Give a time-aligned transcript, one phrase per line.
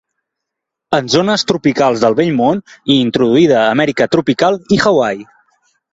[0.97, 2.63] En zones tropicals del vell Món
[2.95, 5.23] i introduïda a Amèrica tropical i Hawaii.